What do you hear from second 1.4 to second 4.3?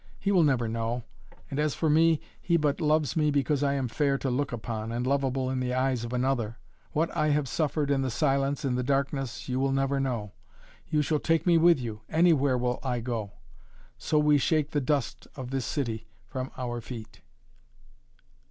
And as for me he but loves me because I am fair